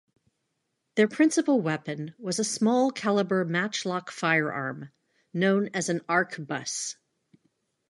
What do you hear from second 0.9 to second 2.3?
Their principal weapon